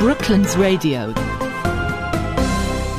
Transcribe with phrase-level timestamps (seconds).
[0.00, 1.12] Brooklands Radio.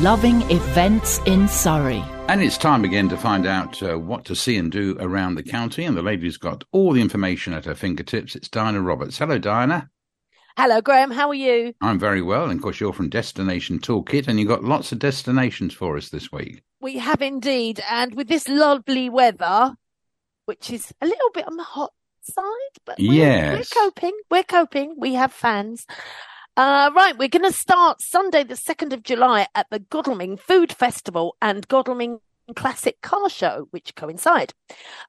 [0.01, 2.03] Loving events in Surrey.
[2.27, 5.41] And it's time again to find out uh, what to see and do around the
[5.43, 5.83] county.
[5.83, 8.35] And the lady's got all the information at her fingertips.
[8.35, 9.17] It's Diana Roberts.
[9.17, 9.89] Hello, Diana.
[10.57, 11.09] Hello, Graham.
[11.09, 11.73] How are you?
[11.81, 12.43] I'm very well.
[12.43, 16.09] And of course, you're from Destination Toolkit, and you've got lots of destinations for us
[16.09, 16.61] this week.
[16.79, 17.81] We have indeed.
[17.89, 19.75] And with this lovely weather,
[20.45, 22.45] which is a little bit on the hot side,
[22.85, 23.71] but we're, Yes.
[23.75, 24.17] we're coping.
[24.29, 24.95] We're coping.
[24.99, 25.87] We have fans.
[26.57, 30.73] Uh, right, we're going to start Sunday, the 2nd of July at the Godalming Food
[30.73, 32.19] Festival and Godalming
[32.57, 34.53] Classic Car Show, which coincide.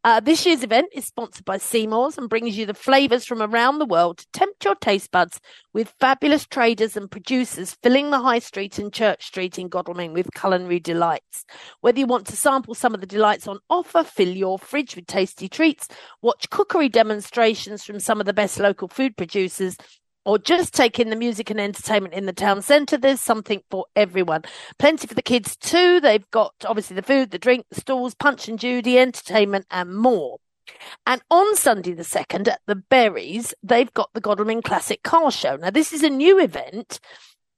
[0.04, 3.80] Uh, this year's event is sponsored by Seymour's and brings you the flavours from around
[3.80, 5.40] the world to tempt your taste buds
[5.72, 10.32] with fabulous traders and producers filling the High Street and Church Street in Godalming with
[10.34, 11.44] culinary delights.
[11.80, 15.08] Whether you want to sample some of the delights on offer, fill your fridge with
[15.08, 15.88] tasty treats,
[16.20, 19.76] watch cookery demonstrations from some of the best local food producers,
[20.24, 23.86] or just take in the music and entertainment in the town centre, there's something for
[23.96, 24.42] everyone.
[24.78, 26.00] Plenty for the kids too.
[26.00, 30.38] They've got obviously the food, the drink, the stalls, Punch and Judy, entertainment, and more.
[31.06, 35.56] And on Sunday the 2nd at the Burys, they've got the Godalming Classic Car Show.
[35.56, 37.00] Now, this is a new event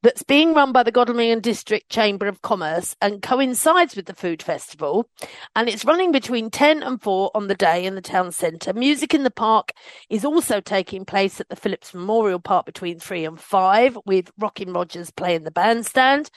[0.04, 4.42] that's being run by the Godalming District Chamber of Commerce and coincides with the food
[4.42, 5.08] festival.
[5.56, 8.74] And it's running between 10 and 4 on the day in the town centre.
[8.74, 9.72] Music in the park
[10.10, 14.74] is also taking place at the Phillips Memorial Park between 3 and 5 with Rockin'
[14.74, 16.30] Rogers playing the bandstand.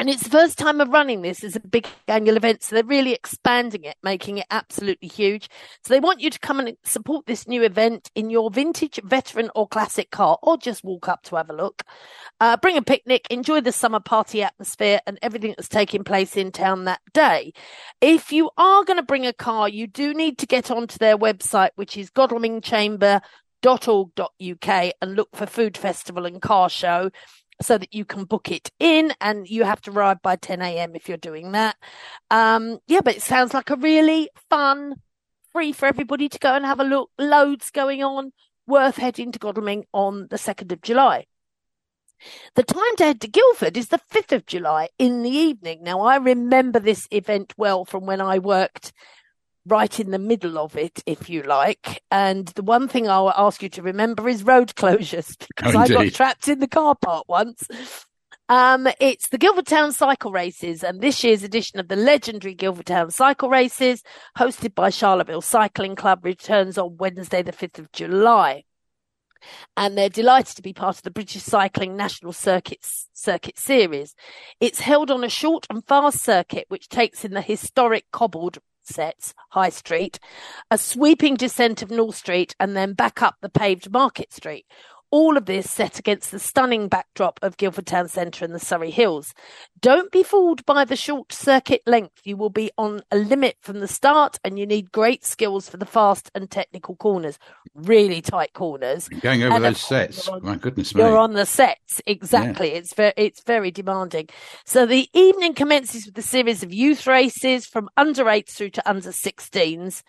[0.00, 2.62] And it's the first time of running this as a big annual event.
[2.62, 5.50] So they're really expanding it, making it absolutely huge.
[5.84, 9.50] So they want you to come and support this new event in your vintage, veteran,
[9.54, 11.82] or classic car, or just walk up to have a look.
[12.40, 16.50] Uh, bring a picnic, enjoy the summer party atmosphere and everything that's taking place in
[16.50, 17.52] town that day.
[18.00, 21.18] If you are going to bring a car, you do need to get onto their
[21.18, 27.10] website, which is godalmingchamber.org.uk and look for food festival and car show
[27.62, 30.94] so that you can book it in and you have to arrive by 10 a.m.
[30.94, 31.76] if you're doing that.
[32.30, 34.94] Um, yeah, but it sounds like a really fun,
[35.52, 37.10] free for everybody to go and have a look.
[37.18, 38.32] Loads going on.
[38.66, 41.26] Worth heading to Godalming on the 2nd of July.
[42.54, 45.82] The time to head to Guildford is the 5th of July in the evening.
[45.82, 48.92] Now, I remember this event well from when I worked
[49.66, 52.02] right in the middle of it, if you like.
[52.10, 56.12] And the one thing I'll ask you to remember is road closures because I got
[56.12, 57.66] trapped in the car park once.
[58.48, 62.86] Um, it's the Guildford Town Cycle Races, and this year's edition of the legendary Guildford
[62.86, 64.02] Town Cycle Races,
[64.36, 68.64] hosted by Charlotteville Cycling Club, returns on Wednesday, the 5th of July.
[69.76, 72.80] And they're delighted to be part of the British Cycling National Circuit,
[73.12, 74.16] Circuit Series.
[74.58, 78.58] It's held on a short and fast circuit, which takes in the historic cobbled
[79.50, 80.18] High Street,
[80.70, 84.66] a sweeping descent of North Street, and then back up the paved Market Street.
[85.12, 88.90] All of this set against the stunning backdrop of Guildford Town Centre and the Surrey
[88.92, 89.34] Hills.
[89.80, 92.20] Don't be fooled by the short circuit length.
[92.24, 95.78] You will be on a limit from the start and you need great skills for
[95.78, 97.38] the fast and technical corners.
[97.74, 99.08] Really tight corners.
[99.08, 100.28] Going over And those sets.
[100.28, 100.92] on- My goodness.
[100.94, 102.68] You're on the sets, exactly.
[102.72, 104.28] It's very, it's very demanding.
[104.64, 108.88] So the evening commences with a series of youth races from under eights through to
[108.88, 110.02] under 16s.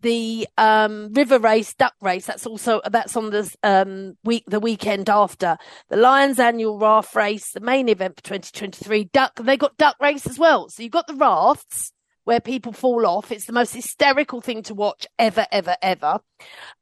[0.00, 2.26] the um, river race, duck race.
[2.26, 5.56] That's also that's on the um, week the weekend after
[5.88, 9.04] the Lions annual raft race, the main event for 2023.
[9.12, 10.68] Duck they got duck race as well.
[10.68, 11.92] So you've got the rafts,
[12.28, 13.32] where people fall off.
[13.32, 16.20] It's the most hysterical thing to watch ever, ever, ever.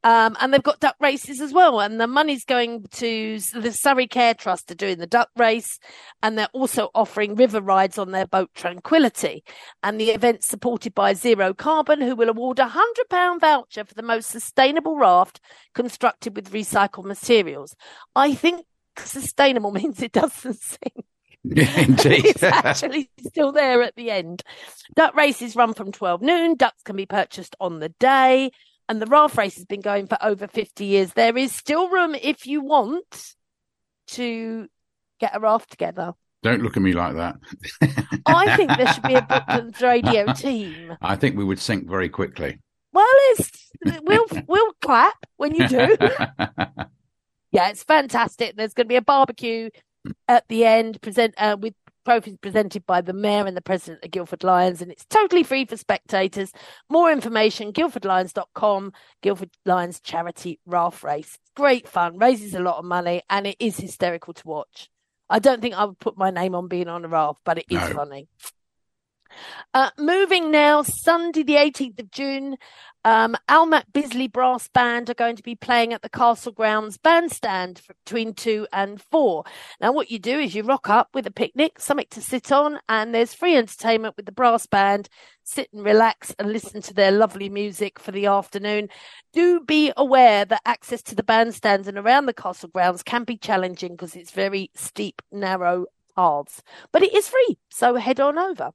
[0.02, 1.78] Um, and they've got duck races as well.
[1.78, 5.78] And the money's going to the Surrey Care Trust are doing the duck race.
[6.20, 9.44] And they're also offering river rides on their boat Tranquility.
[9.84, 13.94] And the event's supported by Zero Carbon, who will award a hundred pound voucher for
[13.94, 15.38] the most sustainable raft
[15.76, 17.76] constructed with recycled materials.
[18.16, 18.66] I think
[18.98, 21.04] sustainable means it doesn't sink.
[21.54, 22.25] Yeah, indeed.
[22.26, 24.43] it's actually still there at the end.
[24.96, 26.56] Duck races run from 12 noon.
[26.56, 28.50] Ducks can be purchased on the day.
[28.88, 31.12] And the raft race has been going for over 50 years.
[31.12, 33.34] There is still room if you want
[34.08, 34.69] to
[35.20, 36.14] get a raft together.
[36.43, 37.37] Don't look at me like that.
[38.26, 40.96] I think there should be a Brooklands radio team.
[41.00, 42.58] I think we would sink very quickly.
[42.93, 43.50] Well, it's,
[44.02, 45.96] we'll we'll clap when you do.
[47.50, 48.56] yeah, it's fantastic.
[48.56, 49.70] There's going to be a barbecue
[50.29, 51.75] at the end, present uh, with
[52.05, 55.64] trophies presented by the mayor and the president of Guildford Lions, and it's totally free
[55.64, 56.53] for spectators.
[56.88, 58.93] More information: guildfordlions.com.
[59.23, 61.38] Guildford Lions charity raft race.
[61.56, 64.88] Great fun, raises a lot of money, and it is hysterical to watch.
[65.29, 67.67] I don't think I would put my name on being on a raft, but it
[67.69, 67.94] is No.
[67.94, 68.29] funny.
[69.74, 72.56] Uh, moving now, Sunday the 18th of June,
[73.06, 77.80] um, Almac Bisley Brass Band are going to be playing at the Castle Grounds Bandstand
[78.04, 79.44] between two and four.
[79.80, 82.80] Now, what you do is you rock up with a picnic, something to sit on,
[82.88, 85.08] and there's free entertainment with the brass band.
[85.44, 88.88] Sit and relax and listen to their lovely music for the afternoon.
[89.32, 93.36] Do be aware that access to the bandstands and around the castle grounds can be
[93.36, 95.86] challenging because it's very steep, narrow
[96.16, 96.60] paths,
[96.90, 97.58] but it is free.
[97.70, 98.72] So head on over.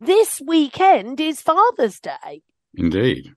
[0.00, 2.42] This weekend is Father's Day.
[2.74, 3.34] Indeed.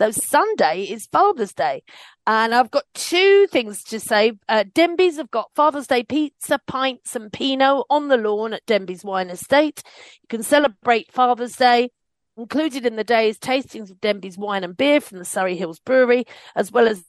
[0.00, 1.84] So Sunday is Father's Day.
[2.26, 4.32] And I've got two things to say.
[4.48, 9.04] Uh, Denbies have got Father's Day pizza, pints and Pinot on the lawn at Denbies
[9.04, 9.82] Wine Estate.
[10.22, 11.90] You can celebrate Father's Day.
[12.36, 15.78] Included in the day is tastings of Denbies wine and beer from the Surrey Hills
[15.78, 16.24] Brewery,
[16.56, 17.04] as well as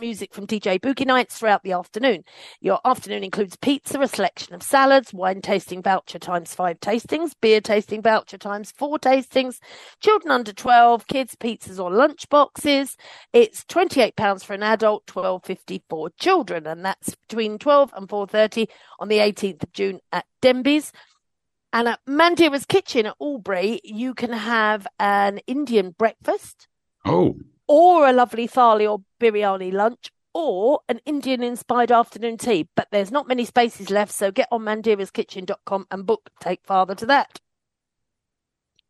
[0.00, 2.24] music from DJ Boogie Nights throughout the afternoon.
[2.60, 7.60] Your afternoon includes pizza, a selection of salads, wine tasting voucher times five tastings, beer
[7.60, 9.58] tasting voucher times four tastings,
[10.00, 12.96] children under 12, kids pizzas or lunch boxes.
[13.32, 18.68] It's £28 for an adult, twelve fifty for children, and that's between 12 and 4.30
[19.00, 20.92] on the 18th of June at Denbies.
[21.72, 26.68] And at Mandira's Kitchen at Albury, you can have an Indian breakfast
[27.08, 27.36] Oh,
[27.68, 32.68] or a lovely thali or biryani lunch or an Indian inspired afternoon tea.
[32.76, 37.06] But there's not many spaces left, so get on mandiraskitchen.com and book Take Father to
[37.06, 37.40] that.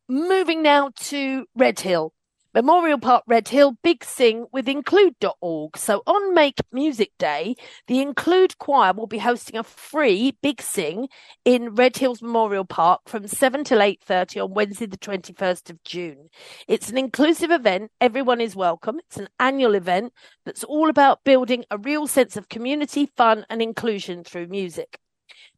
[0.09, 2.13] Moving now to Redhill.
[2.57, 5.77] Memorial Park Redhill Big Sing with Include.org.
[5.77, 7.55] So on Make Music Day,
[7.85, 11.07] the Include Choir will be hosting a free Big Sing
[11.45, 16.29] in Redhill's Memorial Park from 7 till 8.30 on Wednesday the 21st of June.
[16.67, 17.91] It's an inclusive event.
[18.01, 18.97] Everyone is welcome.
[19.01, 20.11] It's an annual event
[20.43, 24.97] that's all about building a real sense of community, fun and inclusion through music.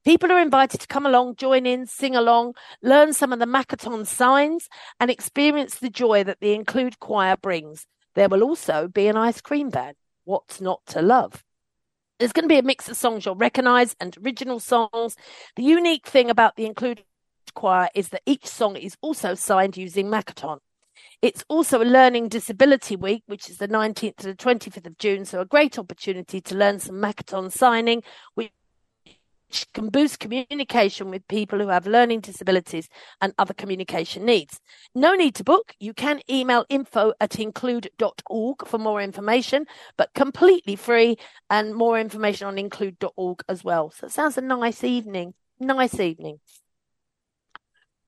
[0.05, 4.05] People are invited to come along, join in, sing along, learn some of the Makaton
[4.05, 4.69] signs,
[4.99, 7.85] and experience the joy that the Include Choir brings.
[8.15, 9.93] There will also be an ice cream van.
[10.23, 11.43] What's not to love?
[12.17, 15.15] There's going to be a mix of songs you'll recognise and original songs.
[15.55, 17.03] The unique thing about the Include
[17.53, 20.59] Choir is that each song is also signed using Makaton.
[21.21, 25.25] It's also a Learning Disability Week, which is the 19th to the 25th of June,
[25.25, 28.03] so a great opportunity to learn some Makaton signing,
[28.35, 28.51] which
[29.73, 32.89] can boost communication with people who have learning disabilities
[33.21, 34.59] and other communication needs.
[34.95, 35.73] No need to book.
[35.79, 39.65] You can email info at include.org for more information,
[39.97, 41.17] but completely free
[41.49, 43.91] and more information on include.org as well.
[43.91, 45.33] So it sounds a nice evening.
[45.59, 46.39] Nice evening.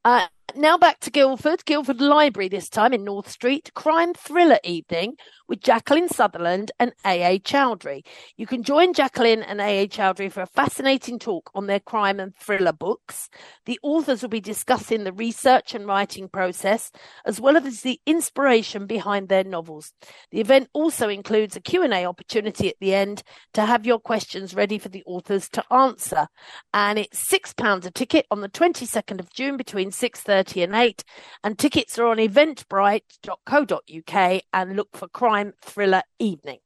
[0.03, 5.15] Uh, now back to Guildford, Guildford Library this time in North Street, crime thriller evening
[5.47, 8.05] with Jacqueline Sutherland and AA Chaudhuri.
[8.37, 12.35] You can join Jacqueline and AA Chaudhuri for a fascinating talk on their crime and
[12.35, 13.29] thriller books.
[13.65, 16.89] The authors will be discussing the research and writing process,
[17.25, 19.91] as well as the inspiration behind their novels.
[20.31, 23.21] The event also includes a Q&A opportunity at the end
[23.53, 26.27] to have your questions ready for the authors to answer.
[26.73, 31.03] And it's £6 a ticket on the 22nd of June between 6.30 and 8.
[31.43, 36.59] And tickets are on eventbrite.co.uk and look for Crime Thriller Evening.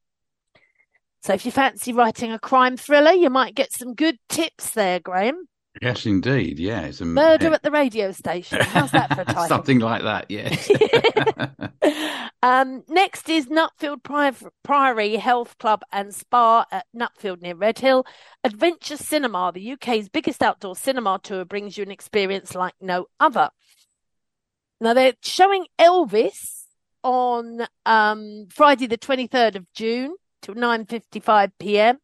[1.26, 5.00] So if you fancy writing a crime thriller, you might get some good tips there,
[5.00, 5.48] Graham.
[5.82, 6.60] Yes, indeed.
[6.60, 8.60] Yeah, it's a Murder at the radio station.
[8.62, 9.48] How's that for a title?
[9.48, 10.26] Something like that.
[10.30, 10.70] Yes.
[12.44, 18.06] um, next is Nutfield Pri- Priory Health Club and Spa at Nutfield near Redhill.
[18.44, 23.50] Adventure Cinema, the UK's biggest outdoor cinema tour, brings you an experience like no other.
[24.82, 26.66] Now they're showing Elvis
[27.04, 32.00] on um, Friday, the 23rd of June till 9:55 p.m.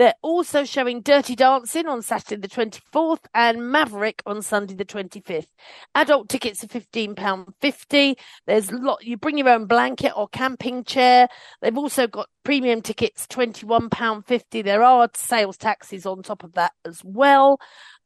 [0.00, 5.48] They're also showing Dirty Dancing on Saturday the 24th and Maverick on Sunday the 25th.
[5.94, 8.16] Adult tickets are £15.50.
[8.46, 11.28] There's lot, you bring your own blanket or camping chair.
[11.60, 14.64] They've also got premium tickets, £21.50.
[14.64, 17.60] There are sales taxes on top of that as well.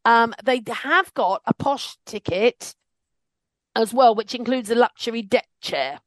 [0.05, 2.75] Um, they have got a posh ticket
[3.77, 6.01] as well, which includes a luxury deck chair.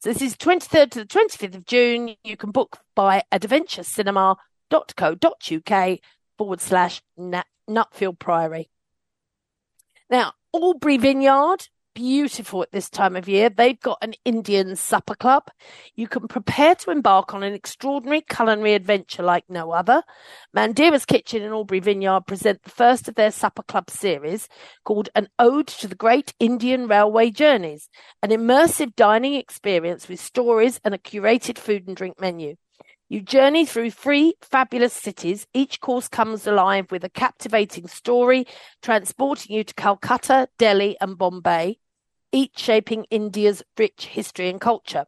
[0.00, 2.14] So this is 23rd to the 25th of June.
[2.24, 4.36] You can book by Adventure Cinema
[4.72, 5.98] uk
[6.36, 8.70] forward slash Nutfield Priory.
[10.10, 13.50] Now, Albury Vineyard, beautiful at this time of year.
[13.50, 15.50] They've got an Indian supper club.
[15.96, 20.04] You can prepare to embark on an extraordinary culinary adventure like no other.
[20.56, 24.48] Mandira's Kitchen in Albury Vineyard present the first of their supper club series
[24.84, 27.88] called An Ode to the Great Indian Railway Journeys,
[28.22, 32.54] an immersive dining experience with stories and a curated food and drink menu.
[33.10, 35.46] You journey through three fabulous cities.
[35.54, 38.46] Each course comes alive with a captivating story,
[38.82, 41.78] transporting you to Calcutta, Delhi, and Bombay,
[42.32, 45.06] each shaping India's rich history and culture.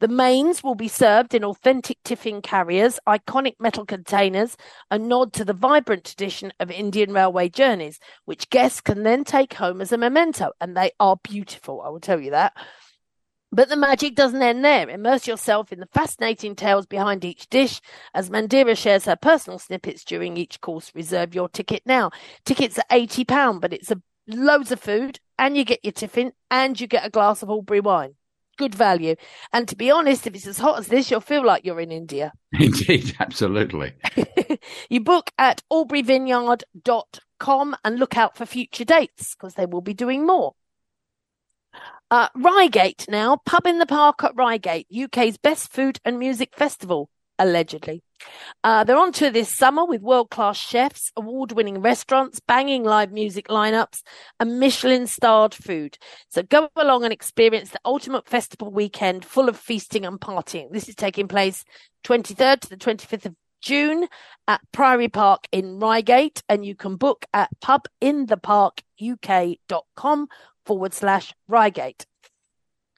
[0.00, 4.56] The mains will be served in authentic tiffin carriers, iconic metal containers,
[4.90, 9.54] a nod to the vibrant tradition of Indian railway journeys, which guests can then take
[9.54, 10.50] home as a memento.
[10.60, 12.56] And they are beautiful, I will tell you that.
[13.50, 14.90] But the magic doesn't end there.
[14.90, 17.80] Immerse yourself in the fascinating tales behind each dish
[18.12, 20.92] as Mandira shares her personal snippets during each course.
[20.94, 22.10] Reserve your ticket now.
[22.44, 26.78] Tickets are £80, but it's a loads of food and you get your tiffin and
[26.80, 28.14] you get a glass of Albury wine.
[28.58, 29.14] Good value.
[29.52, 31.92] And to be honest, if it's as hot as this, you'll feel like you're in
[31.92, 32.32] India.
[32.52, 33.94] Indeed, absolutely.
[34.90, 40.26] you book at alburyvineyard.com and look out for future dates because they will be doing
[40.26, 40.54] more.
[42.10, 47.10] Uh, Reigate now, Pub in the Park at Reigate, UK's best food and music festival,
[47.38, 48.02] allegedly.
[48.64, 53.12] Uh, they're on tour this summer with world class chefs, award winning restaurants, banging live
[53.12, 54.00] music lineups,
[54.40, 55.98] and Michelin starred food.
[56.30, 60.72] So go along and experience the ultimate festival weekend full of feasting and partying.
[60.72, 61.62] This is taking place
[62.04, 64.08] 23rd to the 25th of June
[64.46, 70.28] at Priory Park in Reigate, and you can book at pubintheparkuk.com
[70.68, 72.04] forward slash Reigate.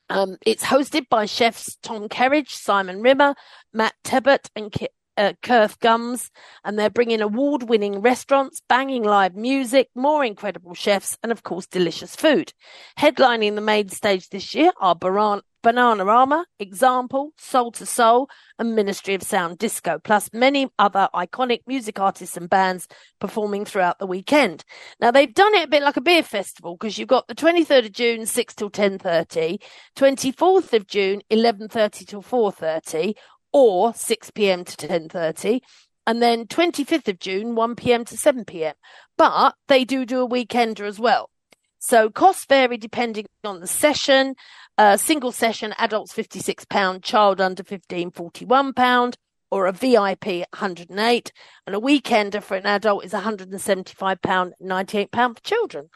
[0.09, 3.37] Um, it's hosted by chefs Tom Kerridge, Simon Rimmer,
[3.73, 4.89] Matt Tebbutt, and Ki-
[5.21, 6.31] uh, Kerth Gumbs,
[6.65, 11.67] and they're bringing award winning restaurants, banging live music, more incredible chefs, and of course,
[11.67, 12.55] delicious food.
[12.99, 19.12] Headlining the main stage this year are Baran- Bananarama, Example, Soul II Soul, and Ministry
[19.12, 22.89] of Sound Disco, plus many other iconic music artists and bands
[23.21, 24.65] performing throughout the weekend.
[25.00, 27.87] Now they've done it a bit like a beer festival because you've got the 23rd
[27.87, 29.59] of June, 6 till 10.30,
[29.97, 33.15] 24th of June, 11.30 till 4.30,
[33.52, 34.64] or 6 p.m.
[34.64, 35.61] to 10.30,
[36.07, 38.04] and then 25th of June, 1 p.m.
[38.04, 38.75] to 7 p.m.
[39.16, 41.30] But they do do a weekender as well.
[41.78, 44.35] So costs vary depending on the session.
[44.78, 49.14] A single session, adults £56, child under 15, £41,
[49.50, 51.33] or a VIP 108
[51.66, 55.90] and a weekender for an adult is £175, £98 for children.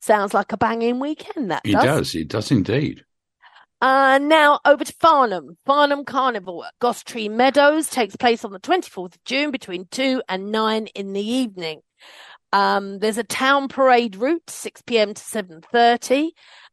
[0.00, 1.84] Sounds like a banging weekend, that It does.
[1.84, 2.14] does.
[2.14, 3.04] It does indeed.
[3.80, 5.56] Uh, now over to Farnham.
[5.64, 10.52] Farnham Carnival at Gostrey Meadows takes place on the 24th of June between 2 and
[10.52, 11.80] 9 in the evening.
[12.52, 15.14] Um, there's a town parade route, 6 p.m.
[15.14, 16.30] to 7.30.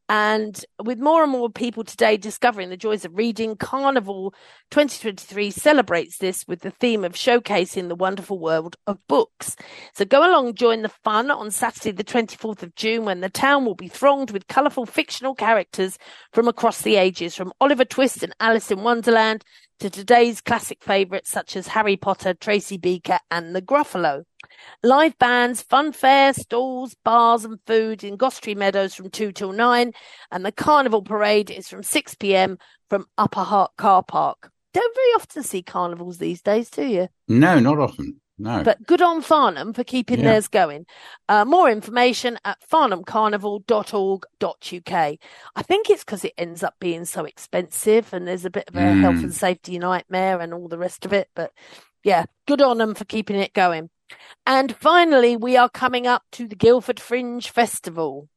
[0.09, 4.33] And with more and more people today discovering the joys of reading, Carnival
[4.71, 9.57] 2023 celebrates this with the theme of showcasing the wonderful world of books.
[9.93, 13.65] So go along, join the fun on Saturday, the 24th of June, when the town
[13.65, 15.97] will be thronged with colourful fictional characters
[16.31, 19.43] from across the ages, from Oliver Twist and Alice in Wonderland
[19.79, 24.23] to today's classic favourites such as Harry Potter, Tracy Beaker, and the Gruffalo.
[24.83, 29.91] Live bands, fun fair, stalls, bars, and food in Gostrey Meadows from 2 till 9,
[30.31, 32.57] and the Carnival Parade is from 6 pm
[32.89, 34.51] from Upper Hart Car Park.
[34.73, 37.07] Don't very often see carnivals these days, do you?
[37.27, 38.21] No, not often.
[38.39, 38.63] No.
[38.63, 40.33] But good on Farnham for keeping Yeah.
[40.33, 40.85] theirs going.
[41.27, 45.17] Uh, more information at farnhamcarnival.org.uk.
[45.55, 48.75] I think it's because it ends up being so expensive and there's a bit of
[48.75, 49.01] a Mm.
[49.01, 51.29] health and safety nightmare and all the rest of it.
[51.35, 51.51] But
[52.03, 53.89] yeah, good on them for keeping it going.
[54.45, 58.29] And finally, we are coming up to the Guildford Fringe Festival.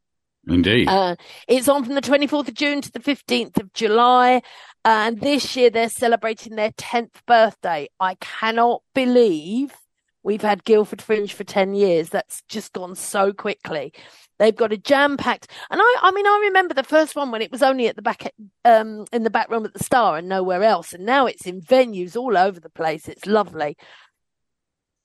[0.48, 0.88] indeed.
[0.88, 4.42] Uh, it's on from the 24th of June to the 15th of July.
[4.84, 7.88] And this year they're celebrating their 10th birthday.
[7.98, 9.74] I cannot believe
[10.22, 12.10] we've had Guildford Fringe for 10 years.
[12.10, 13.92] That's just gone so quickly.
[14.38, 17.42] They've got a jam packed, and I, I mean, I remember the first one when
[17.42, 18.32] it was only at the back,
[18.64, 21.60] um, in the back room at the Star and nowhere else, and now it's in
[21.60, 23.06] venues all over the place.
[23.06, 23.76] It's lovely.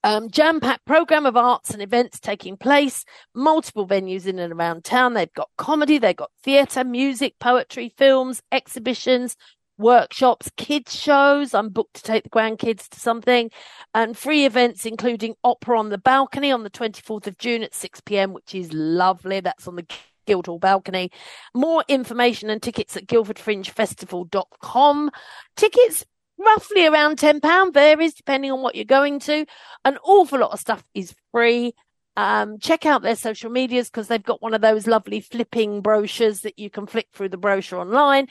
[0.05, 4.83] Um, jam packed program of arts and events taking place, multiple venues in and around
[4.83, 5.15] town.
[5.15, 9.35] They've got comedy, they've got theatre, music, poetry, films, exhibitions,
[9.79, 11.55] workshops, kids shows.
[11.55, 13.49] I'm booked to take the grandkids to something
[13.95, 18.01] and free events, including opera on the balcony on the 24th of June at 6
[18.01, 19.39] p.m., which is lovely.
[19.39, 19.87] That's on the
[20.27, 21.09] Guildhall balcony.
[21.55, 25.11] More information and tickets at guildfordfringefestival.com.
[25.55, 26.05] Tickets
[26.37, 29.45] roughly around £10 varies depending on what you're going to.
[29.83, 31.73] An awful lot of stuff is free.
[32.17, 36.41] Um, check out their social medias because they've got one of those lovely flipping brochures
[36.41, 38.27] that you can flick through the brochure online.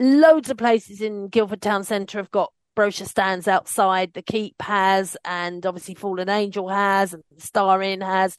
[0.00, 4.12] Loads of places in Guildford Town Centre have got brochure stands outside.
[4.14, 8.36] The Keep has, and obviously Fallen Angel has, and Star Inn has.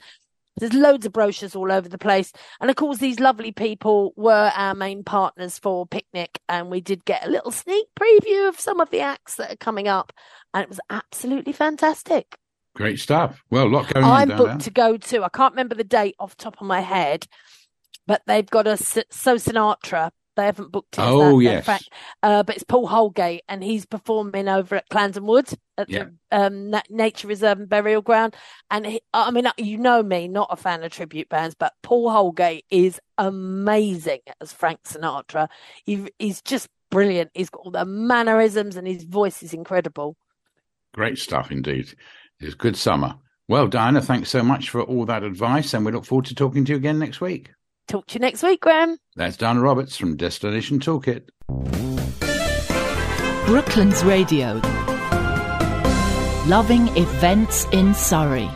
[0.58, 2.32] There's loads of brochures all over the place.
[2.60, 6.40] And of course, these lovely people were our main partners for Picnic.
[6.50, 9.58] And we did get a little sneak preview of some of the acts that are
[9.58, 10.12] coming up.
[10.54, 12.38] And it was absolutely fantastic.
[12.76, 13.42] Great stuff.
[13.50, 14.38] Well, a lot going I'm on.
[14.38, 16.82] booked down to go to, I can't remember the date off the top of my
[16.82, 17.28] head,
[18.06, 20.12] but they've got a S- So Sinatra.
[20.38, 21.01] They haven't booked it.
[21.01, 21.65] Oh, that, yes.
[21.65, 21.89] Fact,
[22.24, 26.06] uh, but it's Paul Holgate and he's performing over at Clandon Wood at Yeah.
[26.32, 28.36] the um, Nature Reserve and Burial Ground.
[28.72, 32.10] And he, I mean, you know me, not a fan of tribute bands, but Paul
[32.12, 35.50] Holgate is amazing as Frank Sinatra.
[35.84, 37.32] He, he's just brilliant.
[37.34, 40.15] He's got all the mannerisms and his voice is incredible.
[40.94, 41.94] Great stuff indeed.
[42.39, 43.15] It's good summer.
[43.48, 46.65] Well, Diana, thanks so much for all that advice, and we look forward to talking
[46.65, 47.50] to you again next week.
[47.88, 48.98] Talk to you next week, Graham.
[49.15, 51.29] That's Diana Roberts from Destination Toolkit.
[53.46, 54.60] Brooklands Radio.
[56.48, 58.50] Loving events in Surrey.